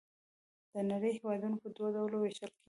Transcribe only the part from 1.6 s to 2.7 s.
په دوه ډلو ویشل کیږي.